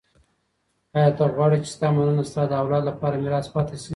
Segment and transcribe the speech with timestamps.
[0.95, 3.89] ایا ته غواړې چي ستا مننه ستا د اولاد لپاره میراث پاته سي؟